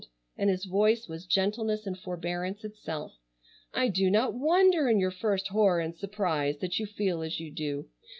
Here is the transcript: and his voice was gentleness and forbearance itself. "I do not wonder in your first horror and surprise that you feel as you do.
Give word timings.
and 0.35 0.49
his 0.49 0.65
voice 0.65 1.07
was 1.07 1.27
gentleness 1.27 1.85
and 1.85 1.95
forbearance 1.99 2.63
itself. 2.65 3.19
"I 3.71 3.87
do 3.87 4.09
not 4.09 4.33
wonder 4.33 4.89
in 4.89 4.99
your 4.99 5.11
first 5.11 5.49
horror 5.49 5.79
and 5.79 5.95
surprise 5.95 6.57
that 6.57 6.79
you 6.79 6.87
feel 6.87 7.21
as 7.21 7.39
you 7.39 7.51
do. 7.51 7.87